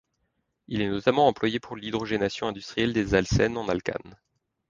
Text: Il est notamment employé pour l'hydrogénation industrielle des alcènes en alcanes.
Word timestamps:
Il 0.67 0.81
est 0.81 0.89
notamment 0.89 1.27
employé 1.27 1.59
pour 1.59 1.75
l'hydrogénation 1.75 2.47
industrielle 2.47 2.91
des 2.91 3.13
alcènes 3.13 3.55
en 3.55 3.69
alcanes. 3.69 4.17